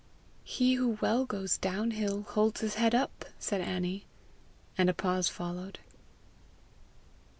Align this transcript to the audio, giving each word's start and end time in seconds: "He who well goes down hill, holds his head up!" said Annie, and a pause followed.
"He 0.43 0.73
who 0.73 0.97
well 0.99 1.25
goes 1.25 1.59
down 1.59 1.91
hill, 1.91 2.23
holds 2.23 2.61
his 2.61 2.73
head 2.73 2.95
up!" 2.95 3.23
said 3.37 3.61
Annie, 3.61 4.07
and 4.75 4.89
a 4.89 4.95
pause 4.95 5.29
followed. 5.29 5.77